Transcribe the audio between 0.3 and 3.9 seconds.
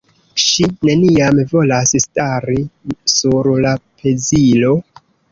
Ŝi neniam volas stari sur la